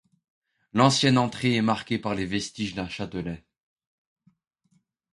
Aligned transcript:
L'ancienne 0.73 1.19
entrée 1.19 1.53
est 1.57 1.61
marquée 1.61 1.99
par 1.99 2.15
les 2.15 2.25
vestiges 2.25 2.73
d'un 2.73 2.87
châtelet. 2.89 3.45